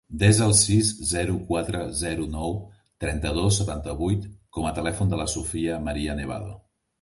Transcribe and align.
Desa 0.21 0.45
el 0.51 0.53
sis, 0.59 0.87
zero, 1.09 1.35
quatre, 1.51 1.81
zero, 1.99 2.25
nou, 2.35 2.55
trenta-dos, 3.05 3.59
setanta-vuit 3.61 4.27
com 4.59 4.67
a 4.71 4.73
telèfon 4.79 5.13
de 5.13 5.21
la 5.21 5.29
Sofia 5.37 5.79
maria 5.91 6.19
Nevado. 6.23 6.53